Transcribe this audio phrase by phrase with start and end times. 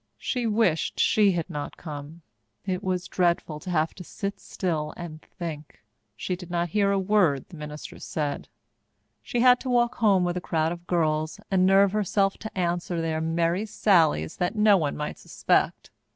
[0.17, 2.23] She wished she had not come.
[2.65, 5.83] It was dreadful to have to sit still and think.
[6.15, 8.47] She did not hear a word the minister said.
[9.21, 12.99] She had to walk home with a crowd of girls and nerve herself to answer
[12.99, 15.91] their merry sallies that no one might suspect.